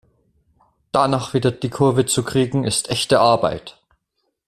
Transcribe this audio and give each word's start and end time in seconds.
Danach 0.91 1.35
wieder 1.35 1.51
die 1.51 1.69
Kurve 1.69 2.07
zu 2.07 2.23
kriegen 2.23 2.63
ist 2.63 2.89
echte 2.89 3.19
Arbeit! 3.19 3.79